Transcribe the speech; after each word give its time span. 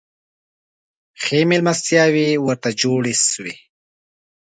ښې 1.23 1.39
مېلمستیاوي 1.49 2.29
ورته 2.45 2.69
جوړي 2.81 3.13
سوې. 3.29 3.53